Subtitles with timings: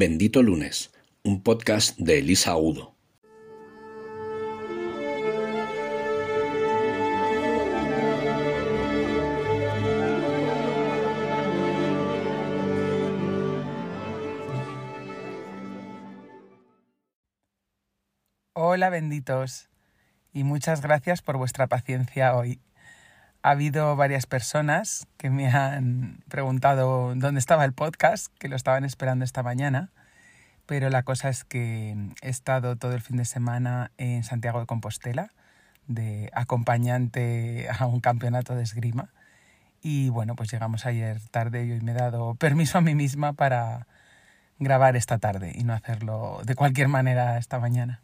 [0.00, 0.92] Bendito Lunes,
[1.24, 2.94] un podcast de Elisa Udo.
[18.52, 19.68] Hola benditos
[20.32, 22.60] y muchas gracias por vuestra paciencia hoy.
[23.42, 28.84] Ha habido varias personas que me han preguntado dónde estaba el podcast, que lo estaban
[28.84, 29.90] esperando esta mañana,
[30.66, 34.66] pero la cosa es que he estado todo el fin de semana en Santiago de
[34.66, 35.32] Compostela,
[35.86, 39.08] de acompañante a un campeonato de esgrima.
[39.80, 43.32] Y bueno, pues llegamos ayer tarde y hoy me he dado permiso a mí misma
[43.32, 43.86] para
[44.58, 48.02] grabar esta tarde y no hacerlo de cualquier manera esta mañana.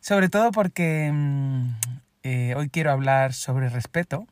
[0.00, 1.74] Sobre todo porque mm,
[2.30, 4.26] eh, hoy quiero hablar sobre respeto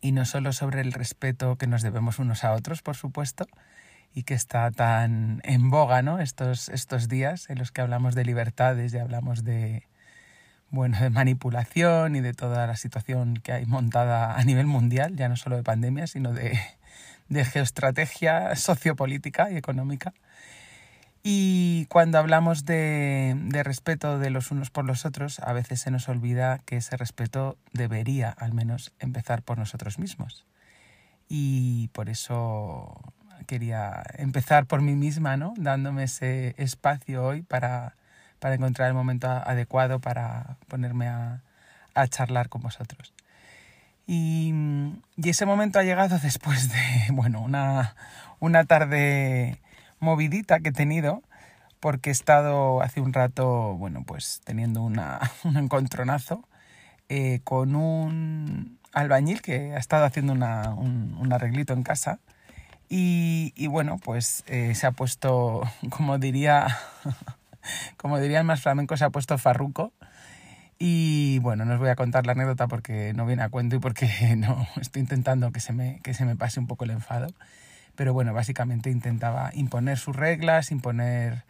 [0.00, 3.46] y no solo sobre el respeto que nos debemos unos a otros, por supuesto,
[4.14, 6.20] y que está tan en boga ¿no?
[6.20, 9.88] estos, estos días en los que hablamos de libertades y hablamos de,
[10.70, 15.28] bueno, de manipulación y de toda la situación que hay montada a nivel mundial, ya
[15.28, 16.58] no solo de pandemia, sino de,
[17.28, 20.14] de geoestrategia sociopolítica y económica.
[21.22, 25.90] Y cuando hablamos de, de, respeto de los unos por los otros, a veces se
[25.90, 30.46] nos olvida que ese respeto debería al menos empezar por nosotros mismos.
[31.28, 33.12] Y por eso
[33.46, 35.54] quería empezar por mí misma, ¿no?
[35.56, 37.96] Dándome ese espacio hoy para,
[38.38, 41.42] para encontrar el momento adecuado para ponerme a,
[41.94, 43.12] a charlar con vosotros.
[44.06, 44.54] Y,
[45.16, 47.94] y, ese momento ha llegado después de, bueno, una,
[48.38, 49.60] una tarde
[50.00, 51.22] movidita que he tenido
[51.78, 56.46] porque he estado hace un rato, bueno, pues teniendo una, un encontronazo
[57.08, 62.18] eh, con un albañil que ha estado haciendo una, un, arreglito en casa
[62.88, 66.66] y, y bueno, pues eh, se ha puesto, como diría,
[67.96, 69.92] como el más flamenco, se ha puesto farruco.
[70.82, 73.80] Y bueno, no os voy a contar la anécdota porque no viene a cuento y
[73.80, 77.28] porque no estoy intentando que se me, que se me pase un poco el enfado
[78.00, 81.44] pero bueno, básicamente intentaba imponer sus reglas, imponer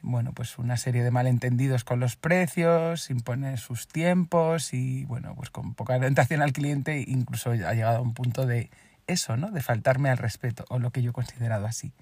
[0.00, 5.50] bueno, pues una serie de malentendidos con los precios, imponer sus tiempos y bueno, pues
[5.50, 8.70] con poca orientación al cliente incluso ha llegado a un punto de
[9.08, 9.50] eso, ¿no?
[9.50, 11.92] De faltarme al respeto o lo que yo he considerado así.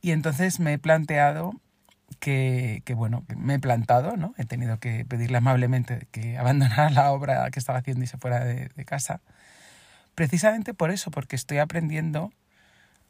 [0.00, 1.50] Y entonces me he planteado
[2.20, 4.34] que, que bueno, me he plantado, ¿no?
[4.38, 8.44] He tenido que pedirle amablemente que abandonara la obra que estaba haciendo y se fuera
[8.44, 9.20] de, de casa.
[10.14, 12.30] Precisamente por eso, porque estoy aprendiendo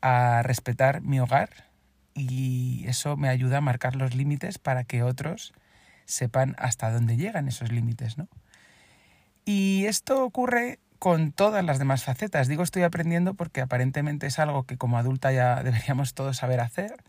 [0.06, 1.48] a respetar mi hogar
[2.12, 5.54] y eso me ayuda a marcar los límites para que otros
[6.04, 8.28] sepan hasta dónde llegan esos límites, ¿no?
[9.46, 12.48] Y esto ocurre con todas las demás facetas.
[12.48, 17.02] Digo estoy aprendiendo porque aparentemente es algo que como adulta ya deberíamos todos saber hacer,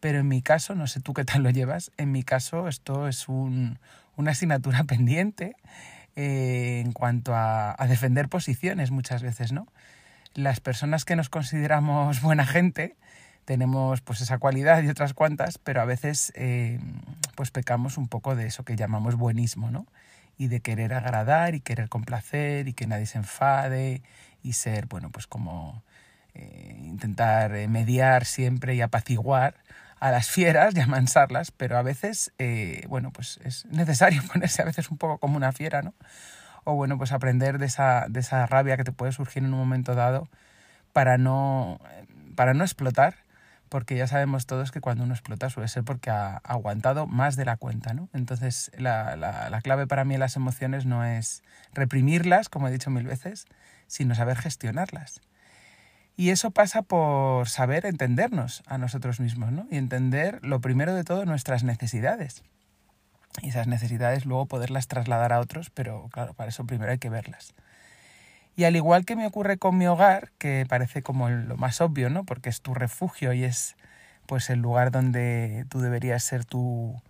[0.00, 3.08] pero en mi caso, no sé tú qué tal lo llevas, en mi caso esto
[3.08, 3.78] es un,
[4.16, 5.54] una asignatura pendiente
[6.16, 9.66] eh, en cuanto a, a defender posiciones muchas veces, ¿no?
[10.34, 12.96] Las personas que nos consideramos buena gente
[13.44, 16.78] tenemos pues esa cualidad y otras cuantas, pero a veces eh,
[17.34, 19.86] pues pecamos un poco de eso que llamamos buenismo, ¿no?
[20.36, 24.02] Y de querer agradar y querer complacer y que nadie se enfade
[24.42, 25.82] y ser, bueno, pues como
[26.34, 29.54] eh, intentar eh, mediar siempre y apaciguar
[29.98, 34.66] a las fieras y amansarlas, pero a veces, eh, bueno, pues es necesario ponerse a
[34.66, 35.94] veces un poco como una fiera, ¿no?
[36.68, 39.58] O bueno, pues aprender de esa, de esa rabia que te puede surgir en un
[39.58, 40.28] momento dado
[40.92, 41.80] para no,
[42.36, 43.14] para no explotar,
[43.70, 47.46] porque ya sabemos todos que cuando uno explota suele ser porque ha aguantado más de
[47.46, 48.10] la cuenta, ¿no?
[48.12, 51.42] Entonces la, la, la clave para mí en las emociones no es
[51.72, 53.46] reprimirlas, como he dicho mil veces,
[53.86, 55.22] sino saber gestionarlas.
[56.16, 59.66] Y eso pasa por saber entendernos a nosotros mismos, ¿no?
[59.70, 62.42] Y entender lo primero de todo nuestras necesidades
[63.42, 67.10] y esas necesidades luego poderlas trasladar a otros, pero claro, para eso primero hay que
[67.10, 67.54] verlas.
[68.56, 72.10] Y al igual que me ocurre con mi hogar, que parece como lo más obvio,
[72.10, 72.24] ¿no?
[72.24, 73.76] Porque es tu refugio y es
[74.26, 77.00] pues el lugar donde tú deberías ser tu,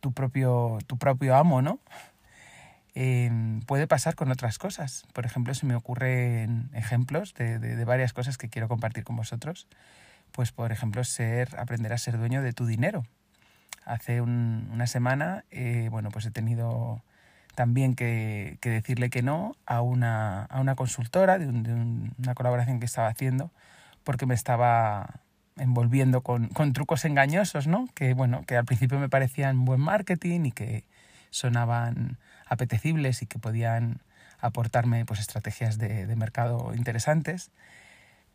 [0.00, 1.78] tu, propio, tu propio amo, ¿no?
[2.94, 3.30] Eh,
[3.66, 5.04] puede pasar con otras cosas.
[5.12, 9.16] Por ejemplo, se me ocurren ejemplos de, de, de varias cosas que quiero compartir con
[9.16, 9.66] vosotros.
[10.32, 13.04] Pues, por ejemplo, ser, aprender a ser dueño de tu dinero
[13.84, 17.02] hace un, una semana, eh, bueno, pues he tenido
[17.54, 22.86] también que, decirle que no a una, a una consultora de, un, una colaboración que
[22.86, 23.50] estaba haciendo
[24.02, 25.20] porque me estaba
[25.56, 27.88] envolviendo con, trucos engañosos, ¿no?
[27.94, 30.84] Que, bueno, que al principio me parecían buen marketing y que
[31.30, 34.00] sonaban apetecibles y que podían
[34.40, 37.50] aportarme pues, estrategias de mercado interesantes.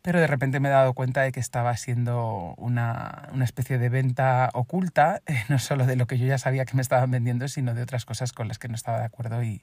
[0.02, 3.88] Pero de repente me he dado cuenta de que estaba siendo una, una especie de
[3.88, 7.74] venta oculta, no solo de lo que yo ya sabía que me estaban vendiendo, sino
[7.74, 9.62] de otras cosas con las que no estaba de acuerdo y,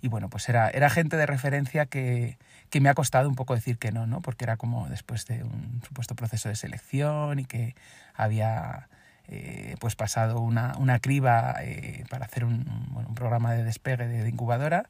[0.00, 2.38] y bueno, pues era, era gente de referencia que,
[2.70, 4.22] que, me ha costado un poco decir que no, ¿no?
[4.22, 7.74] Porque era como después de un supuesto proceso de selección y que
[8.14, 8.88] había
[9.26, 14.06] eh, pues pasado una, una criba eh, para hacer un, bueno, un, programa de despegue
[14.06, 14.88] de, de, incubadora.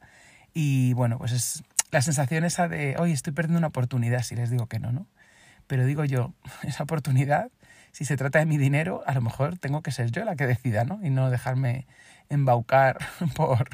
[0.52, 4.50] Y bueno, pues es la sensación esa de, oye, estoy perdiendo una oportunidad si les
[4.50, 5.06] digo que no, ¿no?
[5.66, 7.50] Pero digo yo, esa oportunidad,
[7.92, 10.46] si se trata de mi dinero, a lo mejor tengo que ser yo la que
[10.46, 11.00] decida, ¿no?
[11.02, 11.86] Y no dejarme
[12.28, 12.98] embaucar
[13.34, 13.68] por,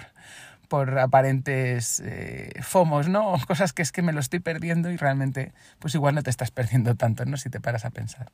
[0.68, 3.34] por aparentes eh, fomos, ¿no?
[3.46, 6.50] Cosas que es que me lo estoy perdiendo y realmente, pues igual no te estás
[6.50, 7.36] perdiendo tanto, ¿no?
[7.36, 8.30] Si te paras a pensar.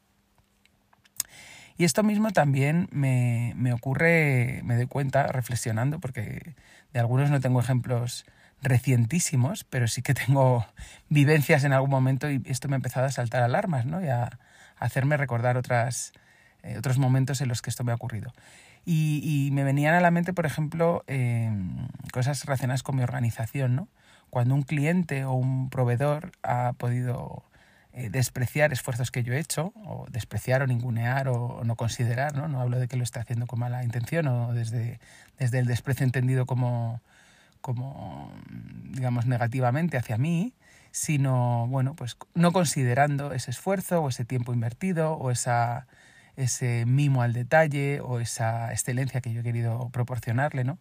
[1.78, 6.54] Y esto mismo también me, me ocurre, me doy cuenta reflexionando, porque
[6.92, 8.26] de algunos no tengo ejemplos
[8.62, 10.66] recientísimos, pero sí que tengo
[11.08, 14.02] vivencias en algún momento y esto me ha empezado a saltar alarmas, ¿no?
[14.02, 14.38] Y a,
[14.80, 16.12] hacerme recordar otras,
[16.62, 18.32] eh, otros momentos en los que esto me ha ocurrido.
[18.86, 21.52] Y, me venían a la mente, por ejemplo, eh,
[22.12, 23.88] cosas relacionadas con mi organización, ¿no?
[24.30, 27.44] Cuando un cliente o un proveedor ha podido
[27.92, 32.48] eh, despreciar esfuerzos que yo he hecho, o despreciar o ningunear o, no considerar, ¿no?
[32.48, 34.98] No hablo de que lo esté haciendo con mala intención o desde,
[35.38, 37.02] desde el desprecio entendido como,
[37.60, 38.32] como,
[38.90, 40.54] digamos, negativamente hacia mí,
[40.92, 45.86] sino, bueno, pues no considerando ese esfuerzo o ese tiempo invertido o esa
[46.36, 50.78] ese mimo al detalle o esa excelencia que yo he querido proporcionarle, ¿no?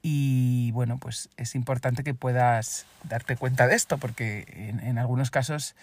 [0.00, 5.30] Y bueno, pues es importante que puedas darte cuenta de esto, porque en, en, algunos
[5.30, 5.74] casos,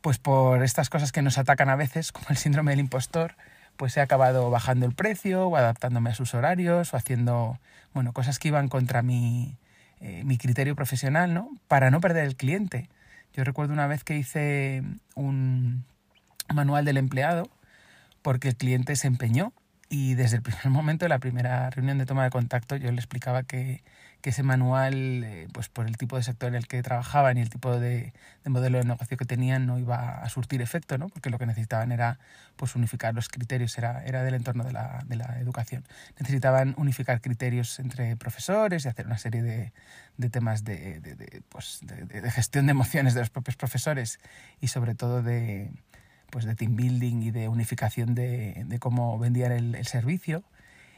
[0.00, 3.36] pues por estas cosas que nos atacan a veces, como el síndrome del impostor,
[3.80, 7.58] pues he acabado bajando el precio o adaptándome a sus horarios o haciendo,
[7.94, 9.56] bueno, cosas que iban contra mi,
[10.00, 11.48] eh, mi criterio profesional, ¿no?
[11.66, 12.90] Para no perder el cliente.
[13.32, 14.82] Yo recuerdo una vez que hice
[15.14, 15.86] un
[16.52, 17.48] manual del empleado
[18.20, 19.54] porque el cliente se empeñó
[19.88, 22.98] y desde el primer momento de la primera reunión de toma de contacto yo le
[22.98, 23.82] explicaba que,
[24.20, 27.40] que ese manual, eh, pues por el tipo de sector en el que trabajaban y
[27.40, 28.12] el tipo de,
[28.44, 31.08] de, modelo de negocio que tenían, no iba a surtir efecto, ¿no?
[31.08, 32.18] porque lo que necesitaban era
[32.56, 35.84] pues, unificar los criterios, era, era del entorno de la, de la educación.
[36.18, 39.72] Necesitaban unificar criterios entre profesores y hacer una serie de,
[40.16, 44.20] de temas de, pues, de gestión de emociones de los propios profesores
[44.60, 45.70] y sobre todo de
[46.30, 50.44] pues de team building y de unificación de, de cómo vendían el, el, servicio.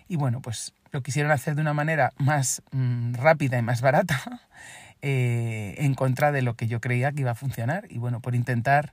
[0.06, 4.40] Y bueno, pues lo quisieron hacer de una manera más mmm, rápida y más barata,
[5.02, 7.86] eh, en contra de lo que yo creía que iba a funcionar.
[7.88, 8.92] Y bueno, por intentar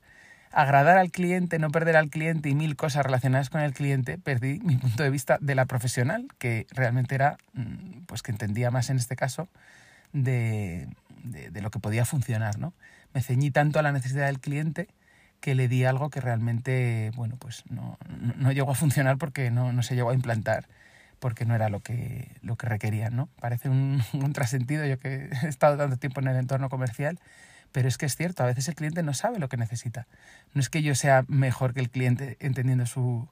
[0.51, 4.59] agradar al cliente, no perder al cliente y mil cosas relacionadas con el cliente, perdí
[4.61, 8.89] mi punto de vista de la profesional, que realmente era, mmm, pues que entendía más
[8.89, 9.47] en este caso,
[10.13, 10.87] de,
[11.23, 12.73] de, de lo que podía funcionar, ¿no?
[13.13, 14.87] Me ceñí tanto a la necesidad del cliente
[15.39, 19.51] que le di algo que realmente, bueno, pues no, no, no llegó a funcionar porque
[19.51, 20.67] no, no, se llegó a implantar,
[21.19, 23.29] porque no era lo que, lo que requerían, ¿no?
[23.39, 27.19] Parece un, contrasentido, yo que he estado tanto tiempo en el entorno comercial,
[27.71, 30.07] pero es que es cierto, a veces el cliente no sabe lo que necesita.
[30.53, 33.27] No es que yo sea mejor que el cliente entendiendo su...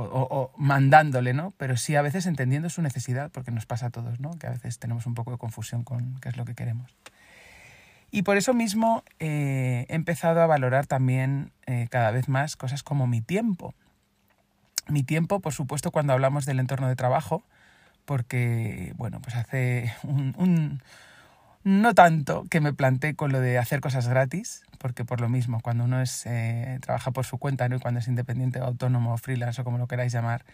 [0.00, 1.52] O mandándole, ¿no?
[1.56, 4.38] Pero sí a veces entendiendo su necesidad, porque nos pasa a todos, ¿no?
[4.38, 6.94] Que a veces tenemos un poco de confusión con qué es lo que queremos.
[8.10, 12.82] Y por eso mismo eh, he empezado a valorar también eh, cada vez más cosas
[12.82, 13.74] como mi tiempo.
[14.88, 17.42] Mi tiempo, por supuesto, cuando hablamos del entorno de trabajo,
[18.04, 20.80] porque, bueno, pues hace un,
[21.64, 25.60] no tanto que me planteé con lo de hacer cosas gratis, porque por lo mismo,
[25.60, 27.76] cuando uno es, eh, trabaja por su cuenta ¿no?
[27.76, 30.44] y cuando es independiente, autónomo, freelance o como lo queráis llamar,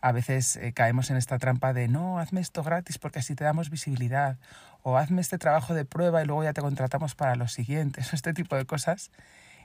[0.00, 3.44] a veces eh, caemos en esta trampa de no, hazme esto gratis porque así te
[3.44, 4.38] damos visibilidad,
[4.82, 8.32] o hazme este trabajo de prueba y luego ya te contratamos para los siguientes, este
[8.32, 9.10] tipo de cosas.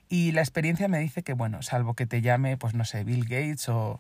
[0.10, 3.24] Y la experiencia me dice que, bueno, salvo que te llame, pues no sé, Bill
[3.24, 4.00] Gates o,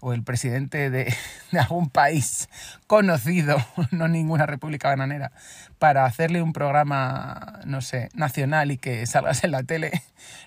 [0.00, 1.12] o el presidente de,
[1.52, 2.48] de, algún país
[2.86, 3.56] conocido,
[3.90, 5.32] no ninguna república bananera,
[5.78, 10.02] para hacerle un programa, no sé, nacional y que salgas en la tele,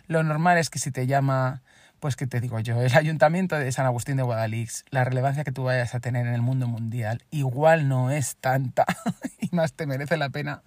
[0.07, 1.61] lo normal es que si te llama
[2.01, 5.51] pues que te digo yo, el ayuntamiento de San Agustín de Guadalix, la relevancia que
[5.51, 8.87] tú vayas a tener en el mundo mundial, igual no es tanta
[9.39, 10.63] y más te merece la pena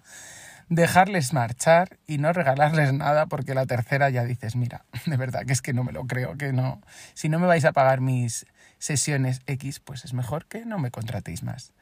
[0.69, 5.53] dejarles marchar y no regalarles nada porque la tercera ya dices, mira, de verdad que
[5.53, 6.81] es que no me lo creo, que no,
[7.13, 8.45] si no me vais a pagar mis
[8.79, 11.73] sesiones X, pues es mejor que no me contratéis más.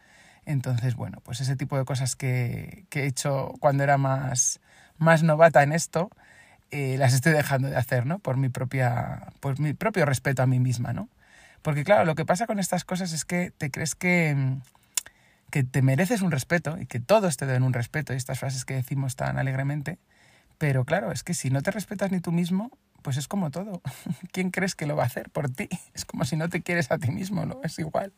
[0.45, 4.59] Entonces, bueno, pues ese tipo de cosas que, que he hecho cuando era más,
[4.97, 6.09] más novata en esto,
[6.71, 8.19] eh, las estoy dejando de hacer, ¿no?
[8.19, 11.07] Por mi, propia, por mi propio respeto a mí misma, ¿no?
[11.61, 14.35] Porque claro, lo que pasa con estas cosas es que te crees que,
[15.53, 18.65] que te mereces un respeto y que todos te den un respeto y estas frases
[18.65, 19.99] que decimos tan alegremente,
[20.57, 22.71] Pero claro, es que si no te respetas ni tú mismo,
[23.03, 23.79] pues es como todo.
[24.31, 25.69] ¿Quién crees que lo va a hacer por ti?
[25.93, 27.61] Es como si no te quieres a ti mismo, ¿no?
[27.63, 28.13] Es igual.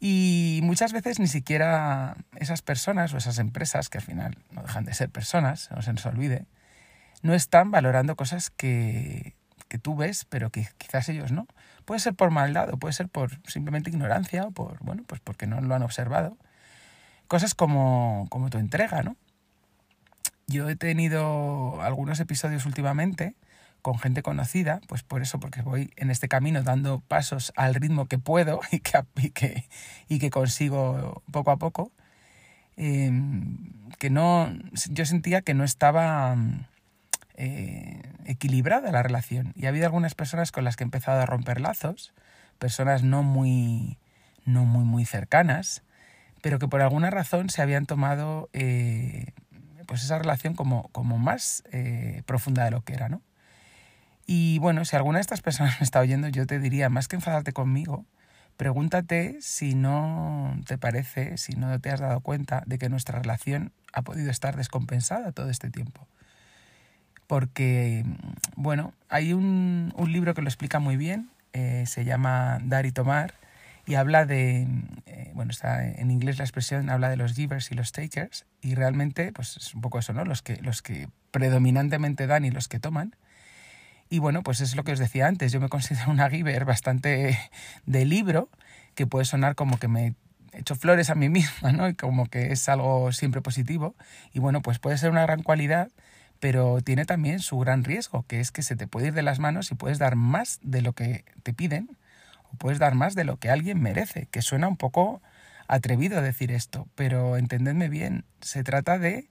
[0.00, 4.86] Y muchas veces ni siquiera esas personas o esas empresas, que al final no dejan
[4.86, 6.46] de ser personas, no se nos olvide,
[7.20, 9.34] no están valorando cosas que,
[9.74, 11.48] que tú ves, pero que quizás ellos no.
[11.84, 15.48] Puede ser por maldad o puede ser por simplemente ignorancia o por, bueno, pues porque
[15.48, 16.38] no lo han observado.
[17.26, 19.16] Cosas como, como tu entrega, ¿no?
[20.46, 23.34] Yo he tenido algunos episodios últimamente
[23.82, 28.06] con gente conocida, pues por eso, porque voy en este camino dando pasos al ritmo
[28.06, 29.66] que puedo y que,
[30.08, 31.90] y que, consigo poco a poco,
[32.76, 34.52] em, que no,
[34.90, 36.36] yo sentía que no estaba
[37.34, 39.52] eh, equilibrada la relación.
[39.56, 42.12] Y ha habido algunas personas con las que he empezado a romper lazos,
[42.58, 43.98] personas no muy,
[44.44, 45.82] no muy, muy cercanas,
[46.42, 49.32] pero que por alguna razón se habían tomado eh,
[49.86, 53.22] pues esa relación como, como más eh, profunda de lo que era, ¿no?
[54.26, 57.16] Y bueno, si alguna de estas personas me está oyendo, yo te diría, más que
[57.16, 58.06] enfadarte conmigo,
[58.56, 63.72] pregúntate si no te parece, si no te has dado cuenta de que nuestra relación
[63.92, 66.06] ha podido estar descompensada todo este tiempo.
[67.26, 68.04] Porque,
[68.56, 72.92] bueno, hay un, un libro que lo explica muy bien, eh, se llama Dar y
[72.92, 73.34] Tomar,
[73.86, 74.66] y habla de,
[75.06, 78.74] eh, bueno, está en inglés la expresión, habla de los givers y los takers, y
[78.74, 80.24] realmente, pues es un poco eso, ¿no?
[80.24, 83.14] Los que, los que predominantemente dan y los que toman.
[84.08, 87.38] Y bueno, pues es lo que os decía antes, yo me considero una giver bastante
[87.86, 88.48] de libro,
[88.94, 90.14] que puede sonar como que me
[90.52, 91.88] he hecho flores a mí misma, ¿no?
[91.88, 93.94] Y como que es algo siempre positivo.
[94.32, 95.90] Y bueno, pues puede ser una gran cualidad,
[96.44, 99.38] pero tiene también su gran riesgo, que es que se te puede ir de las
[99.38, 101.96] manos y puedes dar más de lo que te piden
[102.52, 105.22] o puedes dar más de lo que alguien merece, que suena un poco
[105.68, 109.30] atrevido decir esto, pero entendedme bien, se trata de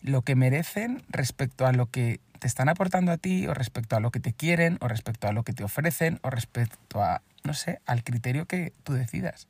[0.00, 4.00] lo que merecen respecto a lo que te están aportando a ti o respecto a
[4.00, 7.54] lo que te quieren o respecto a lo que te ofrecen o respecto a, no
[7.54, 9.48] sé, al criterio que tú decidas.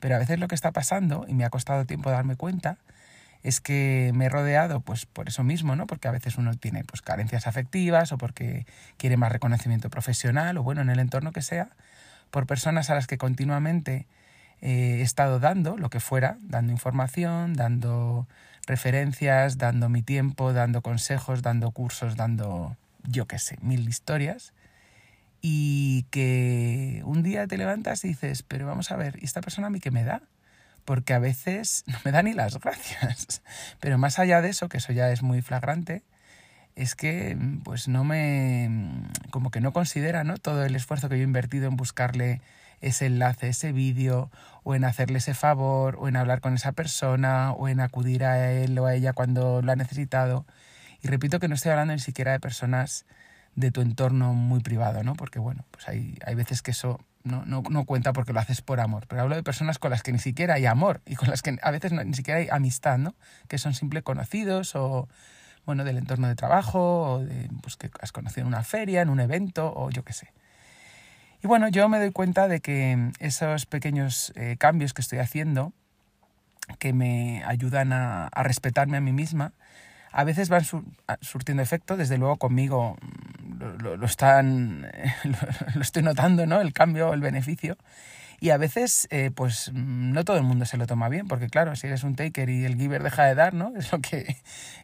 [0.00, 2.78] Pero a veces lo que está pasando, y me ha costado tiempo darme cuenta,
[3.42, 5.86] es que me he rodeado pues por eso mismo, ¿no?
[5.86, 8.66] Porque a veces uno tiene pues carencias afectivas o porque
[8.96, 11.70] quiere más reconocimiento profesional o bueno, en el entorno que sea,
[12.30, 14.06] por personas a las que continuamente
[14.60, 18.28] eh, he estado dando lo que fuera, dando información, dando
[18.66, 24.52] referencias, dando mi tiempo, dando consejos, dando cursos, dando, yo qué sé, mil historias.
[25.42, 29.68] Y que un día te levantas y dices, pero vamos a ver, ¿y esta persona
[29.68, 30.20] a mí qué me da?
[30.90, 33.42] Porque a veces no me da ni las gracias.
[33.78, 36.02] Pero más allá de eso, que eso ya es muy flagrante,
[36.74, 38.68] es que pues no me
[39.30, 40.36] como que no considera ¿no?
[40.36, 42.40] todo el esfuerzo que yo he invertido en buscarle
[42.80, 44.32] ese enlace, ese vídeo,
[44.64, 48.50] o en hacerle ese favor, o en hablar con esa persona, o en acudir a
[48.50, 50.44] él o a ella cuando lo ha necesitado.
[51.02, 53.06] Y repito que no estoy hablando ni siquiera de personas
[53.54, 55.14] de tu entorno muy privado, ¿no?
[55.14, 58.62] Porque bueno, pues hay, hay veces que eso no, no, no, cuenta porque lo haces
[58.62, 61.28] por amor, pero hablo de personas con las que ni siquiera hay amor y con
[61.28, 63.14] las que a veces ni siquiera hay amistad, ¿no?
[63.48, 65.08] Que son simples conocidos o,
[65.66, 69.10] bueno, del entorno de trabajo o de, pues que has conocido en una feria, en
[69.10, 70.32] un evento o yo qué sé.
[71.42, 75.72] Y bueno, yo me doy cuenta de que esos pequeños eh, cambios que estoy haciendo,
[76.78, 79.52] que me ayudan a, respetarme a mí misma,
[80.12, 80.64] a veces van
[81.20, 82.96] surtiendo efecto, desde luego conmigo
[83.60, 84.82] mm, lo, están,
[85.74, 86.60] lo, estoy notando, ¿no?
[86.60, 87.76] El cambio, el beneficio.
[88.42, 91.48] Y a veces, eh, pues mm, no todo el mundo se lo toma bien, porque
[91.48, 93.72] claro, si eres un taker y el giver deja de dar, ¿no?
[93.76, 94.36] Es lo que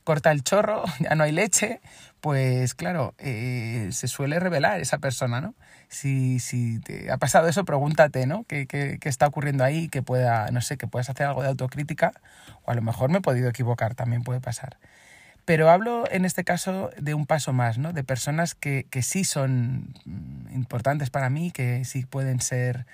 [0.04, 1.80] corta el chorro, ya no hay leche,
[2.20, 5.54] pues claro, eh, se suele revelar esa persona, ¿no?
[5.88, 8.44] Si, si te ha pasado eso, pregúntate, ¿no?
[8.44, 9.88] ¿Qué, qué, qué está ocurriendo ahí?
[9.88, 12.12] Que pueda, no sé, que puedas hacer algo de autocrítica,
[12.64, 14.76] o a lo mejor me he podido equivocar, también puede pasar.
[15.46, 17.94] Pero hablo en este caso de un paso más, ¿no?
[17.94, 22.84] De personas que, que sí son mm, importantes para mí, que sí pueden ser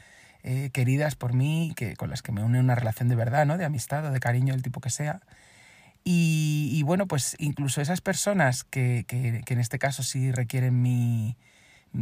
[0.45, 3.59] eh, queridas por mí, que, con las que me une una relación de verdad, ¿no?
[3.59, 5.21] De amistad o de cariño, del tipo que sea
[6.05, 11.37] y, bueno, pues incluso esas personas que, que, en este caso sí requieren mi,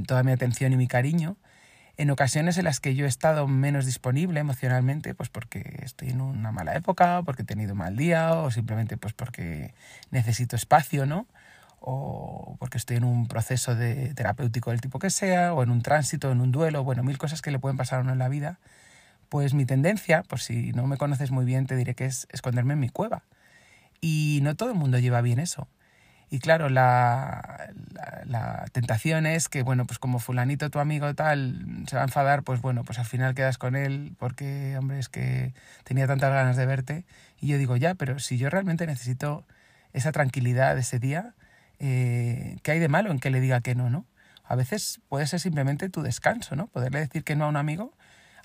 [0.07, 1.37] toda mi atención y mi cariño,
[2.01, 6.23] en ocasiones en las que yo he estado menos disponible emocionalmente, pues porque estoy en
[6.23, 9.75] una mala época, porque he tenido mal día, o simplemente pues porque
[10.11, 11.27] necesito espacio, ¿no?
[11.79, 15.83] O porque estoy en un proceso de terapéutico del tipo que sea, o en un
[15.83, 18.31] tránsito, en un duelo, bueno, mil cosas que le pueden pasar a uno en la
[18.31, 18.59] vida.
[19.29, 22.73] Pues mi tendencia, por si no me conoces muy bien, te diré que es esconderme
[22.73, 23.25] en mi cueva
[24.01, 25.69] y no todo el mundo lleva bien eso.
[26.33, 27.73] Y claro, la,
[28.25, 32.45] la, tentación es que, bueno, pues como fulanito, tu amigo tal, se va a enfadar,
[32.45, 36.57] pues bueno, pues al final quedas con él porque, hombre, es que tenía tantas ganas
[36.57, 37.05] de verte.
[37.41, 39.45] Y yo digo, ya, pero si yo realmente necesito
[39.93, 41.35] esa tranquilidad de ese día,
[41.81, 44.07] eh, ¿qué hay de malo en que le diga que no, no?
[44.45, 46.69] A veces puede ser simplemente tu descanso, ¿no?
[46.69, 47.93] Poderle decir que no a un amigo,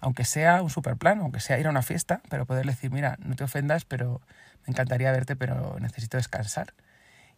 [0.02, 3.36] aunque sea un superplano, aunque sea ir a una fiesta, pero poderle decir, mira, no
[3.36, 4.22] te ofendas, pero
[4.66, 6.74] me encantaría verte, pero necesito descansar.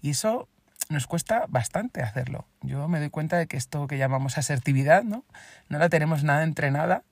[0.01, 0.48] Y eso
[0.89, 2.48] nos cuesta bastante hacerlo.
[2.62, 5.25] Yo me doy cuenta de que esto que llamamos asertividad, ¿no?
[5.70, 7.04] No la tenemos nada entrenada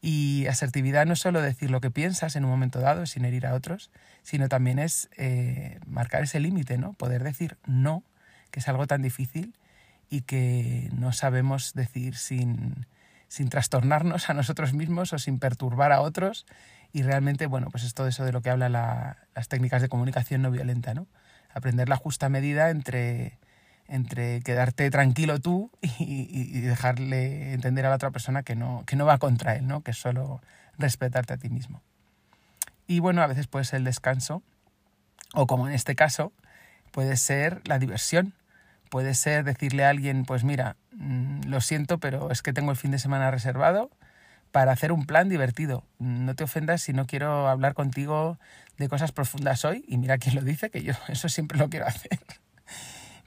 [0.00, 3.46] y asertividad no es solo decir lo que piensas en un momento dado sin herir
[3.46, 3.90] a otros,
[4.22, 6.92] sino también es eh, marcar ese límite, ¿no?
[6.94, 8.04] Poder decir no,
[8.50, 9.54] que es algo tan difícil
[10.08, 12.86] y que no sabemos decir sin,
[13.26, 16.46] sin trastornarnos a nosotros mismos o sin perturbar a otros.
[16.92, 18.68] Y realmente, bueno, pues es todo eso de lo que habla
[19.34, 21.06] las técnicas de comunicación no violenta, ¿no?
[21.58, 23.38] Aprender la justa medida entre,
[23.86, 29.06] entre quedarte tranquilo tú y, dejarle entender a la otra persona que no, que no
[29.06, 29.82] va contra él, ¿no?
[29.82, 30.40] que es solo
[30.78, 31.82] respetarte a ti mismo.
[32.86, 34.42] Y bueno, a veces puede ser el descanso,
[35.34, 36.32] o como en este caso,
[36.90, 38.34] puede ser la diversión.
[38.90, 42.78] Puede ser decirle a alguien, pues mira, mm, lo siento, pero es que tengo el
[42.78, 43.90] fin de semana reservado
[44.52, 45.84] para hacer un plan divertido.
[45.98, 48.38] No te ofendas si no quiero hablar contigo
[48.76, 51.86] de cosas profundas hoy, y mira quién lo dice, que yo eso siempre lo quiero
[51.86, 52.18] hacer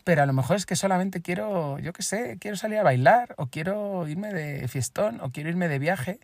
[0.03, 3.35] pero a lo mejor es que solamente quiero, yo qué sé, quiero salir a bailar
[3.37, 6.19] o quiero irme de fiestón o quiero irme de viaje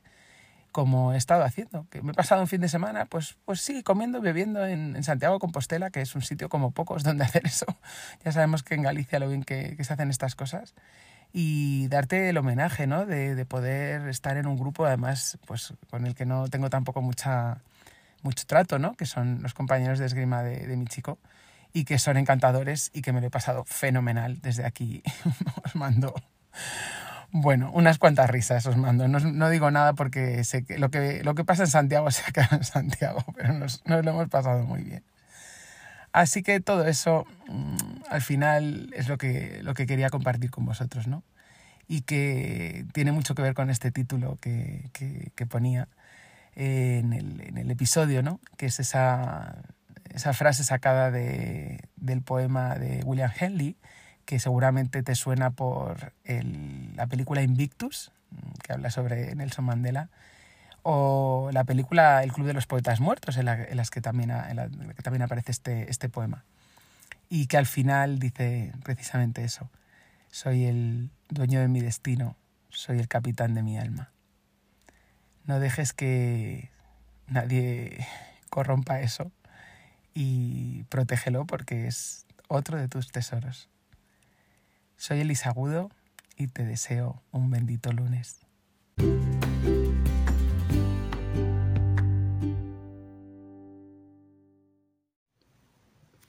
[0.71, 1.87] como he estado haciendo.
[1.89, 5.01] Que me he pasado un fin de semana, pues, pues sí, comiendo y bebiendo en,
[5.03, 7.65] Santiago de Compostela, que es un sitio como pocos donde hacer eso.
[8.23, 10.73] Ya sabemos que en Galicia lo bien que, se hacen estas cosas.
[11.33, 13.05] Y darte el homenaje, ¿no?
[13.05, 17.01] De, de, poder estar en un grupo, además, pues con el que no tengo tampoco
[17.01, 17.61] mucha,
[18.23, 18.95] mucho trato, ¿no?
[18.95, 21.19] Que son los compañeros de esgrima de, de mi chico
[21.73, 25.03] y que son encantadores y que me lo he pasado fenomenal desde aquí.
[25.63, 26.15] os mando,
[27.31, 29.07] bueno, unas cuantas risas os mando.
[29.07, 32.57] No, digo nada porque sé que lo, que lo que pasa en Santiago se acaba
[32.57, 35.03] en Santiago, pero nos, lo hemos pasado muy bien.
[36.17, 40.65] Así que todo eso mm, al final es lo que, lo que quería compartir con
[40.65, 41.23] vosotros, ¿no?
[41.87, 45.87] Y que tiene mucho que ver con este título que, que, ponía
[46.55, 48.39] en el, en el episodio, ¿no?
[48.57, 49.61] Que es esa
[50.09, 53.77] esa frase sacada de, del poema de William Henley,
[54.25, 58.11] que seguramente te suena por la película Invictus,
[58.63, 60.09] que habla sobre Nelson Mandela,
[60.89, 65.03] o la película El Club de los Poetas Muertos, en, las que también, en que
[65.03, 66.45] también aparece este, este poema.
[67.27, 69.69] Y que al final dice precisamente eso,
[70.31, 72.37] soy el dueño de mi destino,
[72.69, 74.11] soy el capitán de mi alma.
[75.43, 76.71] No dejes que
[77.27, 78.07] nadie
[78.49, 79.29] corrompa eso
[80.13, 83.67] y protégelo porque es otro de tus tesoros.
[84.95, 85.91] Soy Elisagudo
[86.37, 88.39] y te deseo un bendito lunes.